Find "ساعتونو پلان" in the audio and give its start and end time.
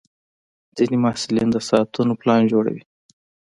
1.69-2.41